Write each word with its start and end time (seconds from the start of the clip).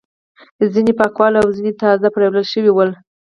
ځینې 0.73 0.91
پاک 0.99 1.13
ول 1.19 1.33
او 1.41 1.47
ځینې 1.57 1.71
تازه 1.81 2.07
پریولل 2.15 2.45
شوي 2.53 2.71
ول. 2.73 2.91